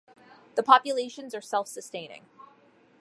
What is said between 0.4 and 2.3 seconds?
The populations are self-sustaining.